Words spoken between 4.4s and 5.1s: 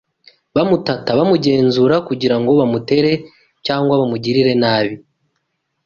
nabi